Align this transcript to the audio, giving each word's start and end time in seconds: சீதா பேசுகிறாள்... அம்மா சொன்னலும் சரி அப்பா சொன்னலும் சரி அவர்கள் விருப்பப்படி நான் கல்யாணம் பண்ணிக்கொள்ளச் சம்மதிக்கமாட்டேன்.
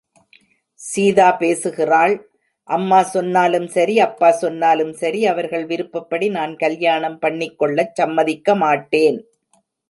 சீதா 0.81 1.25
பேசுகிறாள்... 1.41 2.15
அம்மா 2.69 2.99
சொன்னலும் 3.15 3.67
சரி 3.75 3.95
அப்பா 4.07 4.29
சொன்னலும் 4.43 4.93
சரி 5.01 5.21
அவர்கள் 5.33 5.65
விருப்பப்படி 5.71 6.29
நான் 6.37 6.55
கல்யாணம் 6.63 7.19
பண்ணிக்கொள்ளச் 7.25 7.95
சம்மதிக்கமாட்டேன். 8.01 9.19